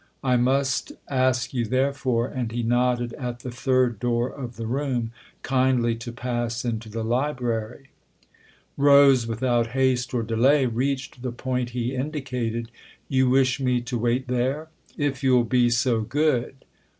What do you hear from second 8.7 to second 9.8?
282 THE OTHER HOUSE Rose, without